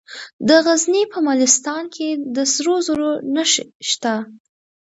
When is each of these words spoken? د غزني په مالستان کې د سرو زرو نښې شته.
د 0.47 0.49
غزني 0.65 1.03
په 1.13 1.19
مالستان 1.27 1.83
کې 1.95 2.07
د 2.35 2.37
سرو 2.53 2.75
زرو 2.85 3.11
نښې 3.35 3.65
شته. 3.89 4.15